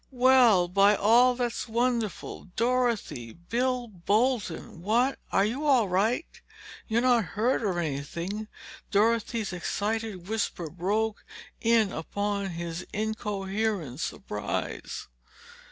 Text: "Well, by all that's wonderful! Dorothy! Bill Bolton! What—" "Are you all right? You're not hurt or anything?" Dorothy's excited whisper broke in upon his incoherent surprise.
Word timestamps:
"Well, 0.09 0.67
by 0.67 0.95
all 0.95 1.35
that's 1.35 1.67
wonderful! 1.67 2.45
Dorothy! 2.55 3.33
Bill 3.33 3.87
Bolton! 3.87 4.81
What—" 4.81 5.19
"Are 5.31 5.45
you 5.45 5.63
all 5.67 5.87
right? 5.89 6.25
You're 6.87 7.01
not 7.03 7.23
hurt 7.25 7.61
or 7.61 7.77
anything?" 7.79 8.47
Dorothy's 8.89 9.53
excited 9.53 10.27
whisper 10.27 10.71
broke 10.71 11.23
in 11.61 11.91
upon 11.91 12.47
his 12.47 12.83
incoherent 12.91 13.99
surprise. 13.99 15.07